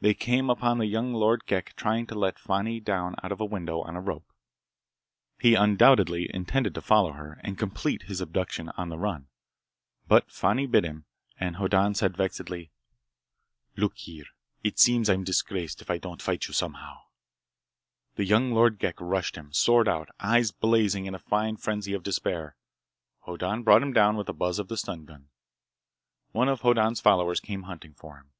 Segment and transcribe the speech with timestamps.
[0.00, 3.44] They came upon the young Lord Ghek trying to let Fani down out of a
[3.44, 4.32] window on a rope.
[5.38, 9.28] He undoubtedly intended to follow her and complete his abduction on the run.
[10.08, 11.04] But Fani bit him,
[11.38, 12.72] and Hoddan said vexedly:
[13.76, 14.24] "Look here!
[14.64, 17.02] It seems that I'm disgraced if I don't fight you somehow—"
[18.16, 22.02] The young Lord Ghek rushed him, sword out, eyes blazing in a fine frenzy of
[22.02, 22.56] despair.
[23.20, 25.28] Hoddan brought him down with a buzz of the stun gun.
[26.32, 28.32] One of Hoddan's followers came hunting for him.